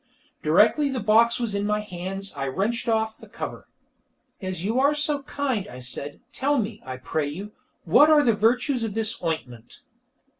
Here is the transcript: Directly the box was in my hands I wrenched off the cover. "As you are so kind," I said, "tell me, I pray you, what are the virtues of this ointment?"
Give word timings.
Directly 0.41 0.89
the 0.89 0.99
box 0.99 1.39
was 1.39 1.53
in 1.53 1.63
my 1.63 1.81
hands 1.81 2.33
I 2.35 2.47
wrenched 2.47 2.89
off 2.89 3.19
the 3.19 3.27
cover. 3.29 3.67
"As 4.41 4.65
you 4.65 4.79
are 4.79 4.95
so 4.95 5.21
kind," 5.21 5.67
I 5.67 5.79
said, 5.79 6.21
"tell 6.33 6.57
me, 6.57 6.81
I 6.83 6.97
pray 6.97 7.27
you, 7.27 7.51
what 7.83 8.09
are 8.09 8.23
the 8.23 8.33
virtues 8.33 8.83
of 8.83 8.95
this 8.95 9.21
ointment?" 9.23 9.81